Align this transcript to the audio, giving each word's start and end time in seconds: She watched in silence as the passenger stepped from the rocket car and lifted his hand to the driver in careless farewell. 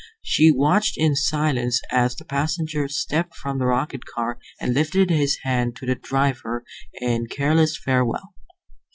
She 0.23 0.49
watched 0.51 0.97
in 0.97 1.15
silence 1.15 1.79
as 1.91 2.15
the 2.15 2.25
passenger 2.25 2.87
stepped 2.87 3.35
from 3.35 3.59
the 3.59 3.67
rocket 3.67 4.03
car 4.07 4.39
and 4.59 4.73
lifted 4.73 5.11
his 5.11 5.37
hand 5.43 5.75
to 5.75 5.85
the 5.85 5.93
driver 5.93 6.63
in 6.99 7.27
careless 7.27 7.77
farewell. 7.77 8.33